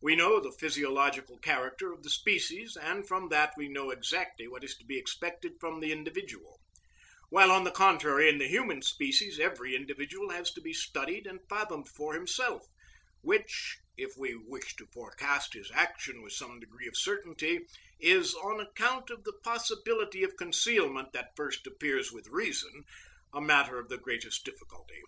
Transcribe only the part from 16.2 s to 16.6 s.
with some